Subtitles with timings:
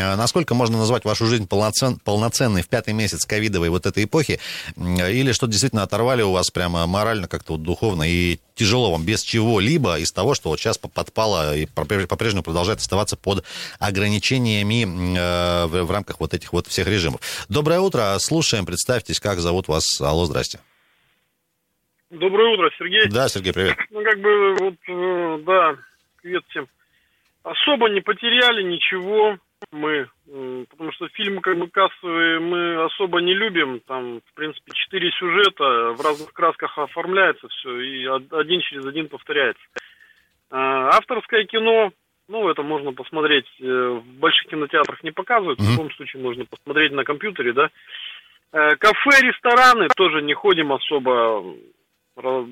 [0.00, 4.40] Э, Насколько можно назвать вашу жизнь полноцен- полноценной в пятый месяц ковидовой вот этой эпохи?
[4.76, 9.22] Или что действительно оторвали у вас прямо морально, как-то вот духовно и тяжело вам без
[9.22, 13.44] чего-либо из того, что вот сейчас по- подпало и попре- по-прежнему продолжает оставаться под
[13.78, 14.84] ограничениями
[15.18, 17.20] э, в в рамках вот этих вот всех режимов.
[17.48, 20.00] Доброе утро, слушаем, представьтесь, как зовут вас.
[20.00, 20.60] Алло, здрасте.
[22.10, 23.08] Доброе утро, Сергей.
[23.08, 23.76] Да, Сергей, привет.
[23.90, 25.76] Ну, как бы, вот, э, да,
[26.22, 26.66] привет всем.
[27.42, 29.38] Особо не потеряли ничего
[29.72, 30.08] мы,
[30.70, 33.80] потому что фильмы как бы кассовые мы особо не любим.
[33.86, 39.08] Там, в принципе, четыре сюжета, в разных красках оформляется все, и од- один через один
[39.08, 39.62] повторяется.
[40.50, 41.92] А, Авторское кино,
[42.28, 46.92] ну, это можно посмотреть, э, в больших кинотеатрах не показывают, в любом случае можно посмотреть
[46.92, 47.70] на компьютере, да.
[48.52, 51.44] Э, Кафе, рестораны тоже не ходим особо,
[52.16, 52.48] Ра-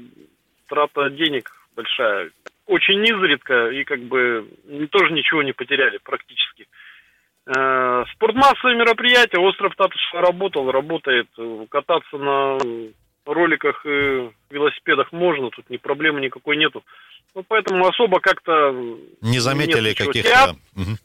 [0.68, 2.30] трата денег большая.
[2.66, 4.46] Очень изредка и как бы
[4.90, 6.66] тоже ничего не потеряли практически.
[7.48, 11.28] Э, Спортмассовые мероприятия, остров Татышева работал, работает.
[11.70, 12.58] Кататься на
[13.24, 16.82] роликах и велосипедах можно, тут ни проблемы никакой нету.
[17.34, 18.72] Ну, поэтому особо как-то...
[19.22, 20.56] Не заметили каких-то...
[20.74, 20.98] Мгм.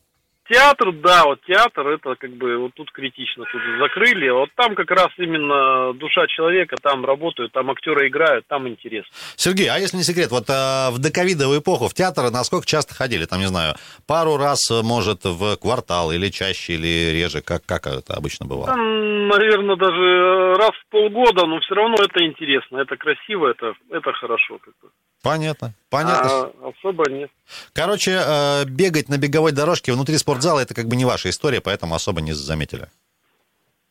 [0.49, 4.29] Театр, да, вот театр, это как бы вот тут критично, тут закрыли.
[4.29, 9.09] Вот там как раз именно душа человека, там работают, там актеры играют, там интересно.
[9.37, 13.23] Сергей, а если не секрет, вот э, в доковидовую эпоху в театр насколько часто ходили?
[13.23, 17.41] Там, не знаю, пару раз, э, может, в квартал или чаще, или реже?
[17.41, 18.67] Как, как это обычно бывало?
[18.67, 24.11] Там, наверное, даже раз в полгода, но все равно это интересно, это красиво, это, это
[24.11, 24.57] хорошо.
[24.57, 24.89] Как бы.
[25.23, 26.29] Понятно, понятно.
[26.29, 27.29] А особо нет.
[27.73, 31.93] Короче, э, бегать на беговой дорожке внутри спортзала, это как бы не ваша история, поэтому
[31.93, 32.87] особо не заметили.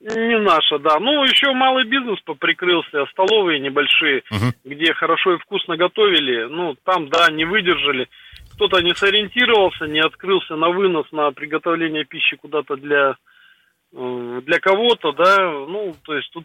[0.01, 0.99] Не наша, да.
[0.99, 4.53] Ну, еще малый бизнес поприкрылся, столовые небольшие, Мгм.
[4.65, 6.47] где хорошо и вкусно готовили.
[6.51, 8.09] Ну, там, да, не выдержали.
[8.55, 13.15] Кто-то не сориентировался, не открылся на вынос, на приготовление пищи куда-то для,
[13.95, 15.37] э, для кого-то, да.
[15.69, 16.45] Ну, то есть тут,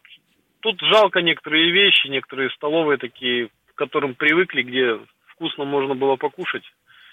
[0.59, 4.99] тут жалко некоторые вещи, некоторые столовые такие, к которым привыкли, где
[5.37, 6.63] вкусно можно было покушать,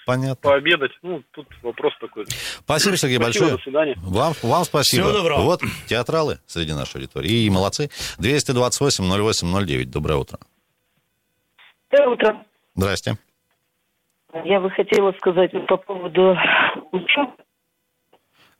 [0.05, 0.35] Понятно.
[0.49, 0.91] пообедать.
[1.03, 2.25] Ну, тут вопрос такой.
[2.27, 3.57] Спасибо, Сергей, Спасибо, большое.
[3.57, 3.95] до свидания.
[4.03, 5.03] Вам, вам спасибо.
[5.03, 5.41] Всего доброго.
[5.41, 7.29] Вот театралы среди нашей аудитории.
[7.45, 7.89] И молодцы.
[8.19, 9.85] 228-08-09.
[9.85, 10.39] Доброе утро.
[11.91, 12.45] Доброе утро.
[12.75, 13.17] Здрасте.
[14.43, 16.35] Я бы хотела сказать по поводу
[16.91, 17.31] учебы.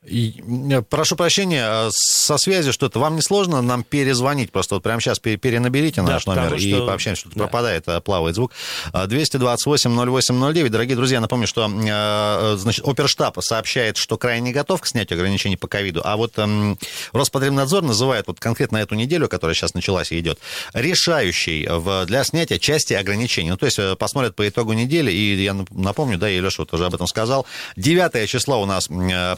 [0.06, 3.00] И, э, прошу прощения, э, со связью что-то.
[3.00, 4.52] Вам не сложно нам перезвонить?
[4.52, 7.20] Просто вот прямо сейчас пере- перенаберите Да, наш номер потому и что- пообщаемся.
[7.22, 7.42] Что-то да.
[7.44, 8.52] пропадает, э, плавает звук.
[8.92, 10.68] Э, 228-08-09.
[10.70, 15.56] Дорогие друзья, напомню, что э, значит, Оперштаб сообщает, что крайне не готов к снятию ограничений
[15.56, 16.78] по ковиду, а вот эм,
[17.12, 20.38] Роспотребнадзор называет вот конкретно эту неделю, которая сейчас началась и идет,
[20.72, 23.50] решающей в, для снятия части ограничений.
[23.50, 26.62] Ну, то есть э, посмотрят по итогу недели, и я нап- напомню, да, и Леша
[26.62, 27.44] вот уже об этом сказал,
[27.76, 29.36] 9 число у нас э,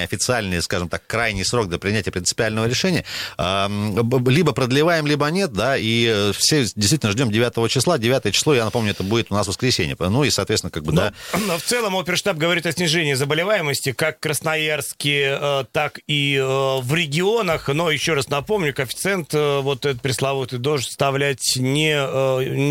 [0.00, 3.04] последний официальный, скажем так, крайний срок для принятия принципиального решения.
[3.38, 7.98] Либо продлеваем, либо нет, да, и э, все действительно ждем 9 числа.
[7.98, 9.96] 9 число, я напомню, это будет у нас воскресенье.
[9.98, 13.92] Ну и, соответственно, как бы, да, Но, но в целом оперштаб говорит о снижении заболеваемости
[13.92, 17.68] как в Красноярске, э, так и э, в регионах.
[17.68, 21.94] Но еще раз напомню, коэффициент, вот этот пресловутый, должен составлять не,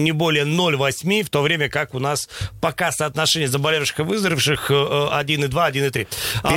[0.03, 2.29] не более 0,8, в то время как у нас
[2.61, 6.07] пока соотношение заболевших и выздоровевших э, 1,2, 1,3.
[6.43, 6.55] Алло.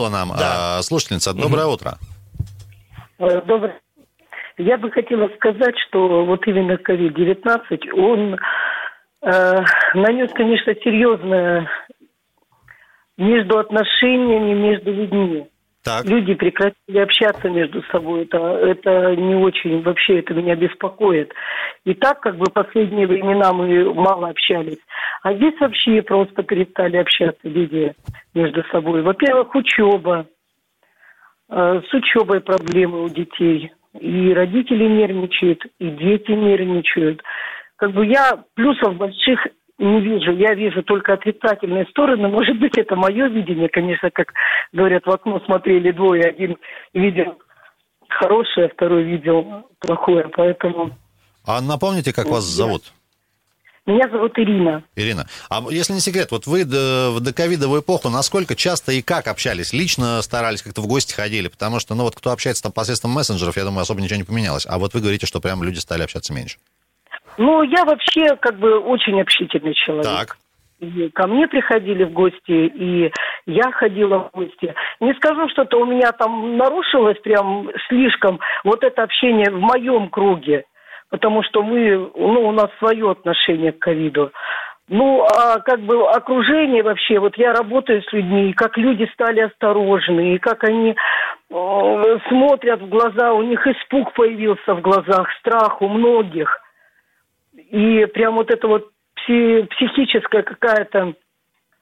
[0.00, 0.78] Перезвонила нам Да.
[0.78, 1.34] э, слушательница.
[1.34, 1.98] Доброе утро.
[3.18, 3.80] Э, Доброе.
[4.58, 8.36] Я бы хотела сказать, что вот именно COVID-19, он
[9.22, 11.68] э, нанес, конечно, серьезное
[13.16, 15.49] между отношениями, между людьми.
[15.82, 18.24] Так, Люди прекратили общаться между собой.
[18.24, 21.32] Это, это не очень, вообще это меня беспокоит.
[21.84, 24.78] И так, как бы в последние времена мы мало общались.
[25.22, 27.94] А здесь вообще просто перестали общаться люди
[28.34, 29.00] между собой.
[29.02, 30.26] Во-первых, учеба.
[31.48, 33.72] Э, С учебой проблемы у детей.
[33.98, 37.22] И родители нервничают, и дети нервничают.
[37.76, 39.46] Как бы я плюсов больших
[39.80, 40.32] не вижу.
[40.32, 42.28] Я вижу только отрицательные стороны.
[42.28, 43.68] Может быть, это мое видение.
[43.68, 44.32] Конечно, как
[44.72, 46.22] говорят, в окно смотрели двое.
[46.24, 46.56] Один
[46.94, 47.38] видел
[48.08, 50.28] хорошее, второй видел плохое.
[50.36, 50.90] Поэтому
[51.46, 52.82] а напомните, как вас Я- зовут?
[53.86, 54.84] меня зовут Ирина.
[54.94, 59.26] Ирина, а если не секрет, вот вы до- в доковидовую эпоху насколько часто и как
[59.26, 59.72] общались?
[59.72, 61.48] Лично старались, как-то в гости ходили?
[61.48, 64.66] Потому что, ну вот кто общается там посредством мессенджеров, я думаю, особо ничего не поменялось.
[64.68, 66.58] А вот вы говорите, что прям люди стали общаться меньше.
[67.40, 70.04] Ну, я вообще как бы очень общительный человек.
[70.04, 70.36] Так,
[70.78, 73.10] и ко мне приходили в гости, и
[73.46, 74.74] я ходила в гости.
[75.00, 80.64] Не скажу, что-то у меня там нарушилось прям слишком вот это общение в моем круге,
[81.08, 84.32] потому что мы, ну, у нас свое отношение к ковиду.
[84.88, 89.40] Ну, а как бы окружение вообще, вот я работаю с людьми, и как люди стали
[89.40, 95.80] осторожны, и как они э, смотрят в глаза, у них испуг появился в глазах, страх
[95.80, 96.60] у многих.
[97.70, 101.14] И прям вот это вот пси- психическая какая-то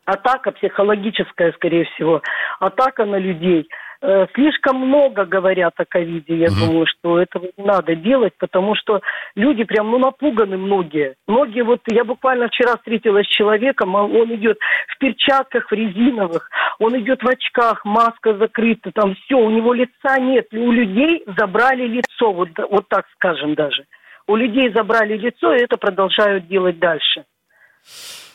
[0.04, 2.22] атака, психологическая, скорее всего,
[2.60, 3.68] атака на людей–
[4.00, 6.36] Э, слишком много говорят о ковиде.
[6.36, 6.66] Я угу.
[6.66, 9.00] думаю, что этого не надо делать, потому что
[9.34, 11.16] люди прям, ну, напуганы многие.
[11.26, 16.48] Многие, вот я буквально вчера встретилась с человеком, а он идет в перчатках, в резиновых,
[16.78, 20.46] он идет в очках, маска закрыта, там все, у него лица нет.
[20.52, 23.84] У людей забрали лицо, вот, вот так скажем даже.
[24.28, 27.24] У людей забрали лицо, и это продолжают делать дальше.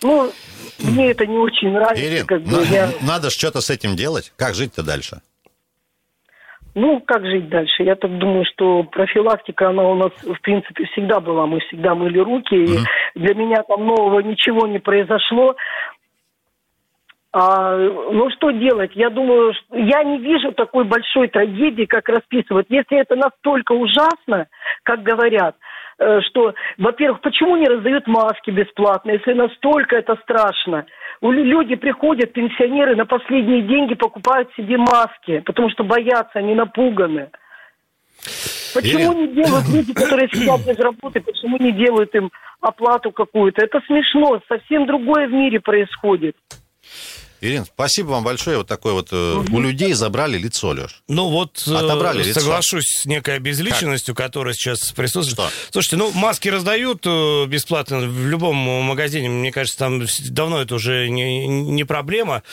[0.01, 0.29] Ну,
[0.79, 2.03] мне это не очень нравится.
[2.03, 2.89] Ирин, как бы, я...
[3.07, 4.33] надо же что-то с этим делать.
[4.35, 5.21] Как жить-то дальше?
[6.75, 7.83] Ну, как жить дальше?
[7.83, 11.45] Я так думаю, что профилактика, она у нас, в принципе, всегда была.
[11.45, 12.85] Мы всегда мыли руки, mm-hmm.
[13.15, 15.55] и для меня там нового ничего не произошло.
[17.31, 18.91] А, ну, что делать?
[18.95, 22.65] Я думаю, что я не вижу такой большой трагедии, как расписывают.
[22.69, 24.47] Если это настолько ужасно,
[24.81, 25.55] как говорят,
[26.27, 30.85] что, во-первых, почему не раздают маски бесплатно, если настолько это страшно?
[31.21, 37.29] Люди приходят, пенсионеры, на последние деньги покупают себе маски, потому что боятся, они напуганы.
[38.73, 39.21] Почему Ирина.
[39.21, 43.63] не делают люди, которые сидят без работы, почему не делают им оплату какую-то?
[43.63, 46.35] Это смешно, совсем другое в мире происходит.
[47.43, 48.57] Ирина, спасибо вам большое.
[48.57, 49.45] Вот такой вот угу.
[49.55, 51.01] у людей забрали лицо, Леш.
[51.09, 53.01] Ну вот э, Отобрали соглашусь лицо.
[53.01, 54.27] с некой обезличенностью, как?
[54.27, 55.49] которая сейчас присутствует.
[55.49, 55.71] Что?
[55.71, 59.27] Слушайте, ну маски раздают э, бесплатно в любом магазине.
[59.27, 62.43] Мне кажется, там давно это уже не, не проблема.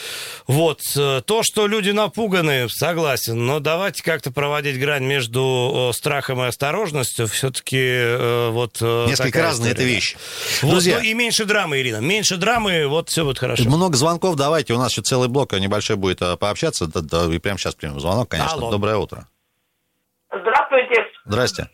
[0.48, 0.82] Вот.
[0.92, 3.46] То, что люди напуганы, согласен.
[3.46, 7.28] Но давайте как-то проводить грань между страхом и осторожностью.
[7.28, 8.80] Все-таки вот...
[8.80, 10.16] Несколько разные это вещи.
[10.62, 10.98] Вот, Друзья.
[10.98, 11.98] Ну, и меньше драмы, Ирина.
[11.98, 13.62] Меньше драмы, вот все будет хорошо.
[13.64, 16.86] Много звонков, давайте нас еще целый блок небольшой будет а, пообщаться.
[16.86, 18.54] Да, да, и прямо сейчас примем звонок, конечно.
[18.54, 18.70] Алло.
[18.70, 19.26] Доброе утро.
[20.30, 21.06] Здравствуйте.
[21.24, 21.68] Здрасте.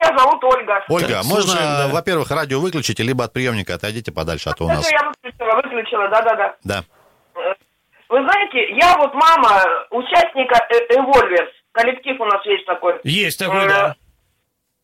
[0.00, 0.84] Меня зовут Ольга.
[0.88, 1.88] Ольга, так, можно, слушаем, да.
[1.88, 4.90] во-первых, радио выключите, либо от приемника отойдите подальше, а то у нас...
[4.90, 6.56] Я выключила, выключила, да-да-да.
[6.64, 6.84] Да.
[8.08, 10.56] Вы знаете, я вот мама участника
[10.90, 11.50] Эвольверс.
[11.72, 13.00] Коллектив у нас есть такой.
[13.02, 13.96] Есть такой, да.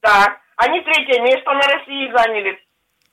[0.02, 0.36] Да.
[0.56, 2.58] Они третье место на России заняли.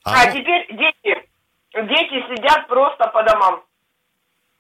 [0.04, 1.30] А, а теперь дети,
[1.74, 3.64] дети сидят просто по домам.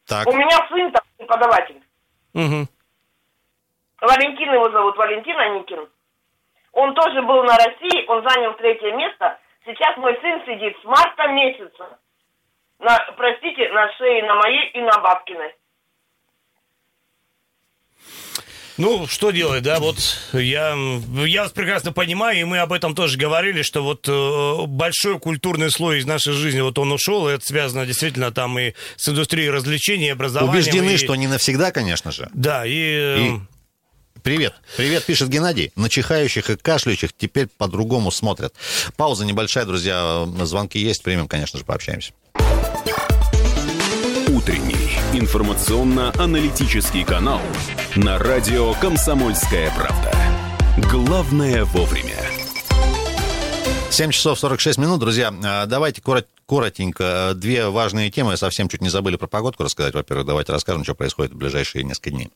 [0.07, 0.27] Так.
[0.27, 1.81] У меня сын там преподаватель.
[2.33, 2.67] Угу.
[4.01, 5.89] Валентин его зовут, Валентин Аникин.
[6.71, 9.39] Он тоже был на России, он занял третье место.
[9.65, 11.99] Сейчас мой сын сидит с марта месяца.
[12.79, 15.53] На, простите, на шее на моей и на бабкиной.
[18.77, 19.97] Ну, что делать, да, вот
[20.33, 20.77] я,
[21.25, 25.71] я вас прекрасно понимаю, и мы об этом тоже говорили, что вот э, большой культурный
[25.71, 29.49] слой из нашей жизни, вот он ушел, и это связано действительно там и с индустрией
[29.49, 30.51] развлечений, образования.
[30.51, 30.97] Убеждены, и...
[30.97, 32.29] что не навсегда, конечно же.
[32.33, 32.71] Да, и...
[32.71, 33.29] и...
[33.29, 33.47] Эм,
[34.21, 34.53] привет.
[34.75, 35.71] Привет, пишет Геннадий.
[35.75, 38.53] На чихающих и кашляющих теперь по-другому смотрят.
[38.95, 40.27] Пауза небольшая, друзья.
[40.43, 41.01] Звонки есть.
[41.01, 42.13] Примем, конечно же, пообщаемся.
[44.37, 47.41] Утренний информационно-аналитический канал
[47.95, 50.13] на радио «Комсомольская правда».
[50.91, 52.19] Главное вовремя.
[53.89, 55.33] 7 часов 46 минут, друзья.
[55.43, 56.03] А, давайте
[56.45, 57.31] коротенько.
[57.35, 58.37] Две важные темы.
[58.37, 59.95] Совсем чуть не забыли про погодку рассказать.
[59.95, 62.29] Во-первых, давайте расскажем, что происходит в ближайшие несколько дней.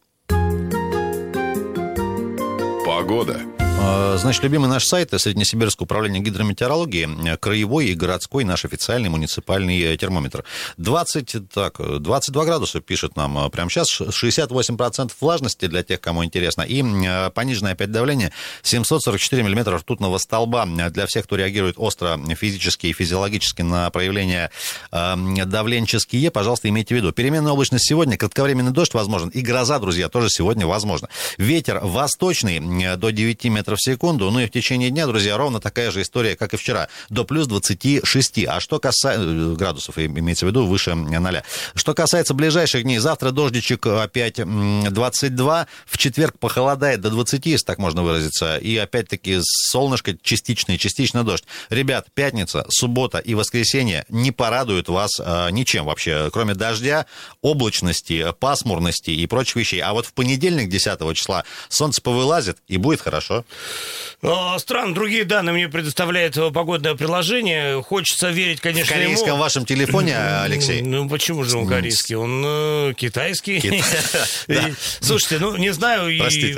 [2.84, 3.42] Погода.
[3.84, 9.98] А, значит, любимый наш сайт Среднесибирское управление гидрометеорологии, краевой и городской наш официальный муниципальный э,
[9.98, 10.44] термометр.
[10.78, 16.62] 20, так, 22 градуса пишет нам э, прямо сейчас, 68% влажности для тех, кому интересно,
[16.62, 22.88] и э, пониженное опять давление 744 миллиметра ртутного столба для всех, кто реагирует остро физически
[22.88, 24.52] и физиологически на проявление
[24.92, 27.12] давленческие, пожалуйста, имейте в виду.
[27.12, 31.10] Переменная облачность сегодня, кратковременный дождь возможен, и гроза, друзья, тоже сегодня возможно.
[31.38, 32.60] Ветер восточный
[32.98, 34.30] до 9 метров в секунду.
[34.32, 37.48] Ну и в течение дня, друзья, ровно такая же история, как и вчера, до плюс
[37.48, 38.46] 26.
[38.46, 41.42] А что касается э, градусов, имеется в виду, выше 0.
[41.76, 47.78] Что касается ближайших дней, завтра дождичек опять 22, в четверг похолодает до 20, если так
[47.78, 51.44] можно выразиться, и опять-таки солнышко частичный, частично дождь.
[51.70, 57.06] Ребят, пятница, суббота и воскресенье не порадуют вас а, ничем вообще, кроме дождя,
[57.42, 59.80] облачности, пасмурности и прочих вещей.
[59.80, 63.46] А вот в понедельник, 10 числа, солнце повылазит и будет хорошо.
[64.24, 67.82] А, странно, другие данные мне предоставляет погодное приложение.
[67.82, 69.38] Хочется верить, конечно, В корейском ему.
[69.38, 70.84] вашем телефоне, Алексей?
[70.84, 72.16] Ну, почему же он корейский?
[72.16, 73.84] Он э, китайский.
[75.00, 76.12] Слушайте, ну, не знаю,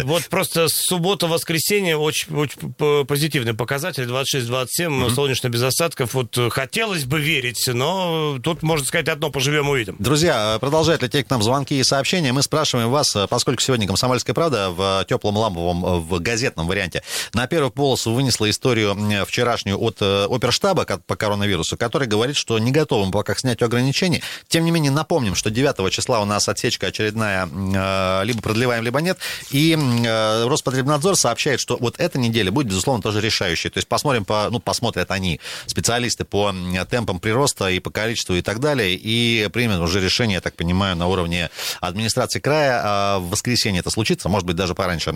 [0.03, 6.13] вот просто суббота-воскресенье очень, очень позитивный показатель, 26-27, солнечно без осадков.
[6.15, 9.95] Вот э, хотелось бы верить, но тут, можно сказать, одно поживем увидим.
[9.99, 12.33] Друзья, продолжают лететь к нам звонки и сообщения.
[12.33, 16.92] Мы спрашиваем вас, э, поскольку сегодня «Комсомольская правда» в теплом ламповом, э, в газетном варианте
[17.33, 18.95] на первую полосу вынесла историю
[19.25, 23.67] вчерашнюю от э, оперштаба по коронавирусу, который говорит, что не готовы мы пока к снятию
[23.67, 24.21] ограничений.
[24.47, 28.99] Тем не менее, напомним, что 9 числа у нас отсечка очередная, э, либо продлеваем, либо
[29.01, 29.17] нет.
[29.51, 33.69] И э, Роспотребнадзор сообщает, что вот эта неделя будет, безусловно, тоже решающей.
[33.69, 36.53] То есть посмотрим по, ну, посмотрят они, специалисты по
[36.89, 40.95] темпам прироста и по количеству и так далее, и примут уже решение, я так понимаю,
[40.95, 41.49] на уровне
[41.81, 42.81] администрации края.
[42.83, 45.11] А В воскресенье это случится, может быть, даже пораньше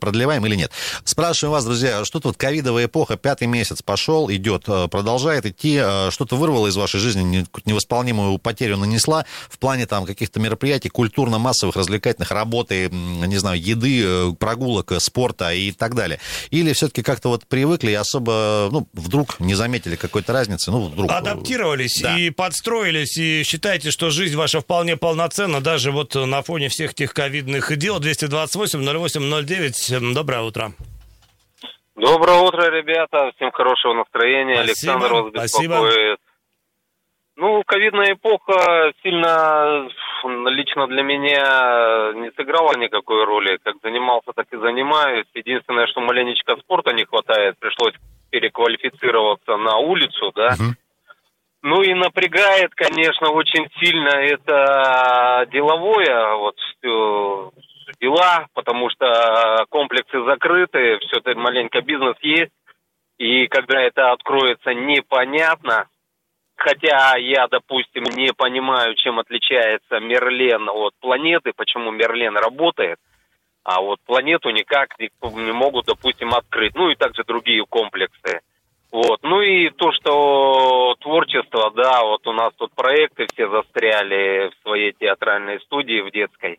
[0.00, 0.72] продлеваем или нет.
[1.08, 6.10] Спрашиваем вас, друзья, что тут ковидовая эпоха, пятый месяц пошел, идет, э, продолжает идти, э,
[6.10, 12.30] что-то вырвало из вашей жизни, невосполнимую потерю нанесла в плане там каких-то мероприятий культурно-массовых, развлекательных,
[12.30, 16.20] работы, не знаю, еды, э, прогулок, спорта и так далее.
[16.50, 21.10] Или все-таки как-то вот привыкли и особо, ну, вдруг не заметили какой-то разницы, ну, вдруг...
[21.10, 22.18] Адаптировались Да.
[22.18, 27.14] и подстроились, и считайте, что жизнь ваша вполне полноценна, даже вот на фоне всех тех
[27.14, 27.98] ковидных дел.
[27.98, 30.12] 228-08-09.
[30.12, 30.74] Доброе утро.
[31.98, 33.32] Доброе утро, ребята.
[33.34, 34.62] Всем хорошего настроения.
[34.62, 35.74] Спасибо, Александр вас спасибо.
[35.74, 36.18] беспокоит.
[37.34, 39.88] Ну, ковидная эпоха сильно
[40.48, 43.58] лично для меня не сыграла никакой роли.
[43.64, 45.26] Как занимался, так и занимаюсь.
[45.34, 47.94] Единственное, что маленечко спорта не хватает, пришлось
[48.30, 50.54] переквалифицироваться на улицу, да.
[51.62, 56.54] Ну и напрягает, конечно, очень сильно это деловое, вот
[58.08, 62.52] дела, потому что комплексы закрыты, все это маленько бизнес есть,
[63.18, 65.86] и когда это откроется, непонятно.
[66.56, 72.98] Хотя я, допустим, не понимаю, чем отличается Мерлен от планеты, почему Мерлен работает,
[73.62, 76.74] а вот планету никак не могут, допустим, открыть.
[76.74, 78.40] Ну и также другие комплексы.
[78.90, 79.20] Вот.
[79.22, 84.92] Ну и то, что творчество, да, вот у нас тут проекты все застряли в своей
[84.92, 86.58] театральной студии в детской.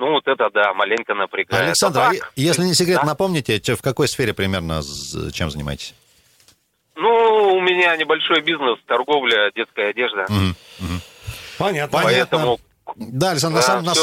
[0.00, 1.62] Ну вот это, да, маленько напрягает.
[1.66, 3.06] Александр, А а так, если не секрет, да?
[3.06, 4.80] напомните, в какой сфере примерно,
[5.30, 5.94] чем занимаетесь?
[6.96, 10.24] Ну, у меня небольшой бизнес, торговля, детская одежда.
[10.30, 10.56] Мгм.
[11.58, 12.00] Понятно.
[12.02, 12.58] Поэтому
[12.96, 14.02] Да, Александр, на самом- на всё,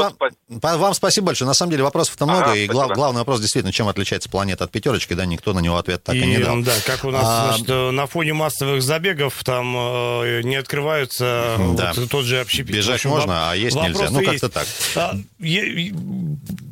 [0.50, 1.48] сам- по- вам спасибо большое.
[1.48, 2.96] На самом деле вопросов-то много, Ага, и гла- спасибо.
[2.96, 6.26] главный вопрос действительно, чем отличается планета от пятерочки, да, никто на него ответ так и,
[6.26, 6.62] не дал.
[6.62, 11.58] да, как у нас, А, значит, э, на фоне массовых забегов там э, не открываются
[11.78, 11.94] Да.
[11.96, 12.76] вот тот же общепит.
[12.76, 14.10] Бежать общем, можно, воп- а есть нельзя.
[14.10, 14.42] Ну, есть.
[14.42, 14.68] как-то так.
[14.96, 15.94] А, е-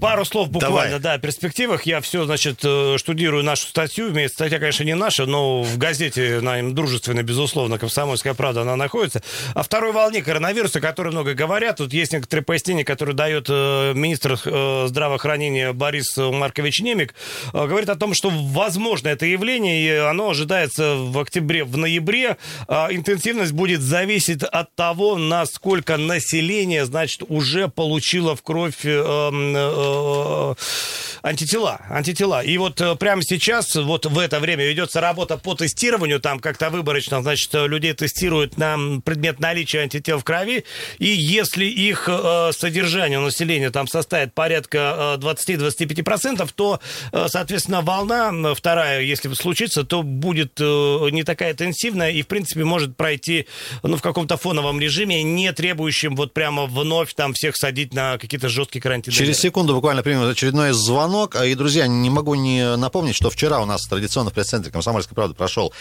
[0.01, 0.99] пару слов буквально, Давай.
[0.99, 1.83] да, о перспективах.
[1.85, 4.09] Я все, значит, э, штудирую нашу статью.
[4.09, 8.75] Имеется статья, конечно, не наша, но в газете, на им дружественной, безусловно, «Комсомольская правда», она
[8.75, 9.21] находится.
[9.53, 11.77] О второй волне коронавируса, о которой много говорят.
[11.77, 17.13] Тут есть некоторые пояснения, которые дает э, министр э, здравоохранения Борис Маркович Немик.
[17.53, 22.37] Э, Говорит о том, что возможно это явление, и оно ожидается в октябре, в ноябре.
[22.67, 28.85] А Интенсивность будет зависеть от того, насколько население, значит, уже получило в кровь
[31.23, 31.81] антитела.
[31.89, 32.43] антитела.
[32.43, 37.21] И вот прямо сейчас, вот в это время ведется работа по тестированию, там как-то выборочно,
[37.21, 40.65] значит, людей тестируют на предмет наличия антител в крови,
[40.99, 46.79] и если их э, содержание у населения там составит порядка э, 20-25%, то,
[47.11, 52.27] э, соответственно, волна э, вторая, если случится, то будет э, не такая интенсивная и, в
[52.27, 53.47] принципе, может пройти
[53.83, 58.49] ну, в каком-то фоновом режиме, не требующем вот прямо вновь там всех садить на какие-то
[58.49, 59.15] жесткие карантины.
[59.15, 61.35] Через секунду буквально примем очередной звонок.
[61.35, 65.35] И, друзья, не могу не напомнить, что вчера у нас традиционно в пресс-центре «Комсомольской правды»
[65.35, 65.73] прошел,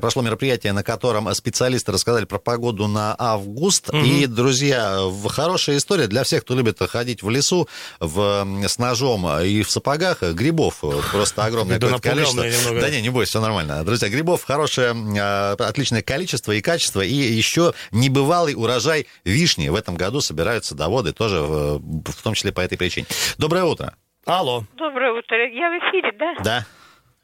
[0.00, 3.90] прошло мероприятие, на котором специалисты рассказали про погоду на август.
[3.92, 7.68] И, друзья, в- хорошая история для всех, кто любит ходить в лесу
[8.00, 10.22] в, с ножом и в сапогах.
[10.22, 12.42] Грибов просто огромное Да количество.
[12.42, 12.80] немного.
[12.80, 13.84] Да не, не бойся, все нормально.
[13.84, 17.02] Друзья, грибов хорошее, а, отличное количество и качество.
[17.02, 22.50] И еще небывалый урожай вишни в этом году собирают садоводы тоже, в, в том числе
[22.50, 23.06] по этой причине.
[23.36, 23.94] Доброе утро.
[24.24, 24.64] Алло.
[24.78, 25.36] Доброе утро.
[25.36, 26.34] Я в эфире, да?
[26.42, 26.66] Да.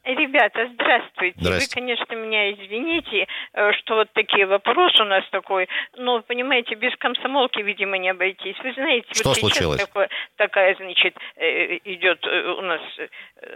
[0.05, 1.35] Ребята, здравствуйте.
[1.37, 1.75] здравствуйте.
[1.75, 6.95] Вы, конечно, меня извините, э, что вот такие вопросы у нас такой, но, понимаете, без
[6.95, 8.55] комсомолки, видимо, не обойтись.
[8.63, 9.81] Вы знаете, что вот случилось?
[9.81, 12.81] Такое, такая, значит, э, идет э, у нас,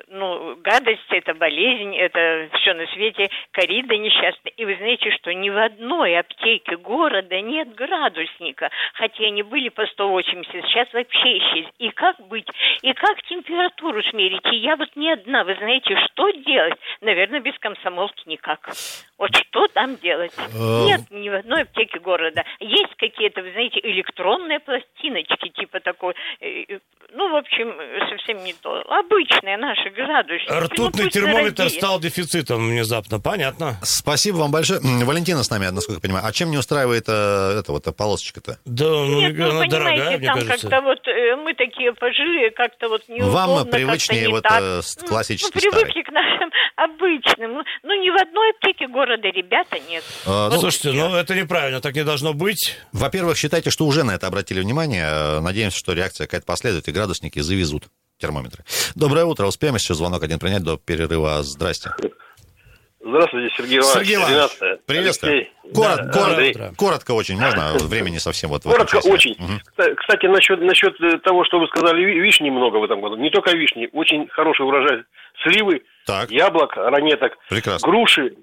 [0.08, 4.52] ну, гадость, это болезнь, это все на свете, корида несчастная.
[4.58, 9.86] И вы знаете, что ни в одной аптеке города нет градусника, хотя они были по
[9.86, 11.68] 180, сейчас вообще исчез.
[11.80, 12.48] И как быть?
[12.82, 14.46] И как температуру смерить?
[14.52, 16.74] И я вот не одна, вы знаете, что делать?
[17.02, 18.70] Наверное, без комсомолки никак.
[19.18, 20.34] Вот что там делать?
[20.38, 22.44] Э, Нет ни в одной аптеке города.
[22.60, 26.80] Есть какие-то, вы знаете, электронные пластиночки, типа такой, э, э,
[27.14, 27.74] ну, в общем,
[28.10, 28.84] совсем не то.
[28.90, 30.52] Обычные наши градусники.
[30.52, 31.80] Ртутный ну, термометр дорогие.
[31.80, 33.78] стал дефицитом внезапно, понятно.
[33.84, 34.80] Спасибо вам большое.
[34.82, 36.26] Валентина с нами, насколько я понимаю.
[36.26, 38.58] А чем не устраивает э, эта вот полосочка-то?
[38.66, 40.70] Да, ну, Нет, ну, она дорогая, мне там кажется.
[40.70, 44.62] как-то вот э, мы такие пожилые, как-то вот неудобно, Вам привычнее вот так.
[44.62, 46.04] э, классический ну, привыкли старый.
[46.04, 47.54] к нашим обычным.
[47.54, 50.04] Ну, ну, ни в одной аптеке города ребята нет.
[50.26, 52.78] А, ну, слушайте, ну это неправильно, так не должно быть.
[52.92, 55.40] Во-первых, считайте, что уже на это обратили внимание.
[55.42, 57.86] Надеемся, что реакция какая-то последует, и градусники завезут
[58.18, 58.64] термометры.
[58.96, 59.46] Доброе утро.
[59.48, 61.44] Успеем еще звонок один принять до перерыва.
[61.44, 61.92] Здрасте.
[63.06, 63.94] Здравствуйте, Сергей Иванович.
[63.94, 65.48] Сергей Иванович, приветствую.
[65.76, 67.74] Корот, да, корот, да, коротко очень, можно?
[67.82, 69.34] Времени совсем вот Коротко очень.
[69.34, 69.94] Угу.
[69.98, 73.18] Кстати, насчет, насчет того, что вы сказали, вишни много в этом году.
[73.18, 75.04] Не только вишни, очень хороший урожай.
[75.44, 76.32] Сливы, так.
[76.32, 77.90] яблок, ранеток, Прекрасно.
[77.90, 78.36] груши.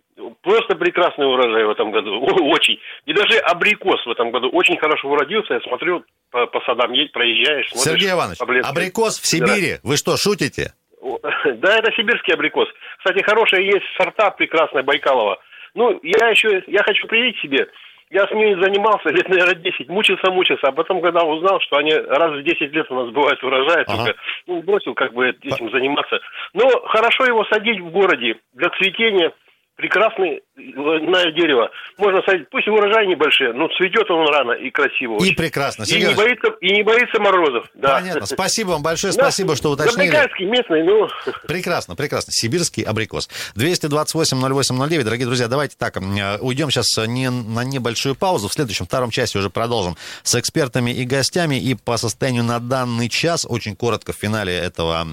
[0.42, 2.20] Просто прекрасный урожай в этом году.
[2.20, 2.78] Очень.
[3.06, 5.54] И даже абрикос в этом году очень хорошо уродился.
[5.54, 7.92] Я смотрю, по, по садам едь, проезжаешь, смотришь.
[7.92, 9.78] Сергей Иванович, абрикос в Сибири.
[9.82, 10.74] Вы что, шутите?
[11.22, 12.68] Да, это сибирский абрикос.
[12.98, 15.38] Кстати, хорошие есть сорта прекрасная Байкалова.
[15.74, 17.68] Ну, я еще, я хочу привить себе.
[18.10, 21.92] Я с ней занимался лет, наверное, 10, мучился, мучился, а потом, когда узнал, что они
[21.92, 23.96] раз в 10 лет у нас бывает урожай, ага.
[23.96, 26.18] только, ну, бросил как бы этим заниматься.
[26.52, 29.32] Но хорошо его садить в городе для цветения–
[29.80, 31.70] прекрасное дерево.
[31.99, 35.22] Можно садить, пусть урожай небольшие, но цветет он рано и красиво.
[35.25, 35.84] И прекрасно.
[35.84, 37.66] И не, боится, и не боится морозов.
[37.75, 38.00] Да.
[38.00, 38.26] Понятно.
[38.26, 40.08] Спасибо вам большое, спасибо, что уточнили.
[40.08, 41.08] Забайкальский, местный, ну...
[41.46, 42.32] Прекрасно, прекрасно.
[42.32, 43.28] Сибирский абрикос.
[43.56, 45.02] 228-08-09.
[45.04, 48.49] Дорогие друзья, давайте так, э, уйдем сейчас не, на небольшую паузу.
[48.49, 51.56] В следующем, втором части уже продолжим с экспертами и гостями.
[51.56, 55.06] И по состоянию на данный час, очень коротко в финале этого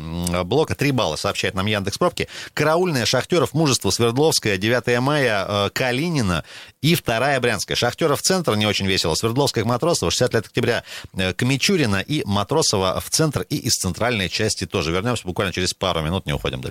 [0.43, 2.27] блока, 3 балла сообщает нам Яндекс Пробки.
[2.53, 6.43] Караульная, Шахтеров, Мужество, Свердловская, 9 мая э, Калинина
[6.81, 7.75] и вторая Брянская.
[7.75, 9.15] Шахтеров центр не очень весело.
[9.15, 10.83] Свердловская Матросова, 60 лет октября
[11.13, 14.91] э, к Мичурина и Матросова в центр и из центральной части тоже.
[14.91, 16.65] Вернемся буквально через пару минут, не уходим далеко.